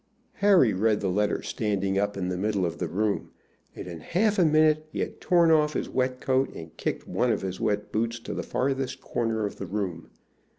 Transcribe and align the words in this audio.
Harry 0.37 0.73
read 0.73 0.99
the 0.99 1.11
letter 1.11 1.43
standing 1.43 1.95
up 1.95 2.17
in 2.17 2.29
the 2.29 2.35
middle 2.35 2.65
of 2.65 2.79
the 2.79 2.87
room, 2.87 3.29
and 3.75 3.87
in 3.87 3.99
half 3.99 4.39
a 4.39 4.43
minute 4.43 4.87
he 4.91 4.99
had 4.99 5.21
torn 5.21 5.51
off 5.51 5.73
his 5.73 5.87
wet 5.87 6.19
coat 6.19 6.51
and 6.55 6.75
kicked 6.75 7.07
one 7.07 7.31
of 7.31 7.43
his 7.43 7.59
wet 7.59 7.91
boots 7.91 8.17
to 8.19 8.33
the 8.33 8.41
farther 8.41 8.87
corner 8.99 9.45
of 9.45 9.57
the 9.57 9.67
room. 9.67 10.09